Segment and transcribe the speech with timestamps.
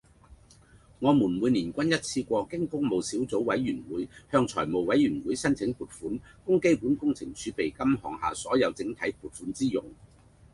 [0.97, 9.85] 我們每年均一次過經工務小組委員會向財務委員會申請撥款，供基本工程儲備基金項下所有整體撥款支用